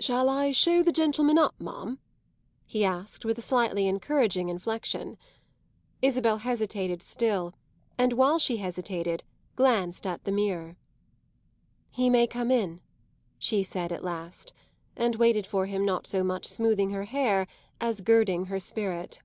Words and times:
"Shall 0.00 0.28
I 0.28 0.50
show 0.50 0.82
the 0.82 0.90
gentleman 0.90 1.38
up, 1.38 1.54
ma'am?" 1.60 2.00
he 2.66 2.84
asked 2.84 3.24
with 3.24 3.38
a 3.38 3.42
slightly 3.42 3.86
encouraging 3.86 4.48
inflexion. 4.48 5.16
Isabel 6.02 6.38
hesitated 6.38 7.00
still 7.00 7.54
and 7.96 8.14
while 8.14 8.40
she 8.40 8.56
hesitated 8.56 9.22
glanced 9.54 10.04
at 10.04 10.24
the 10.24 10.32
mirror. 10.32 10.74
"He 11.90 12.10
may 12.10 12.26
come 12.26 12.50
in," 12.50 12.80
she 13.38 13.62
said 13.62 13.92
at 13.92 14.02
last; 14.02 14.52
and 14.96 15.14
waited 15.14 15.46
for 15.46 15.66
him 15.66 15.84
not 15.84 16.08
so 16.08 16.24
much 16.24 16.46
smoothing 16.46 16.90
her 16.90 17.04
hair 17.04 17.46
as 17.80 18.00
girding 18.00 18.46
her 18.46 18.58
spirit. 18.58 19.20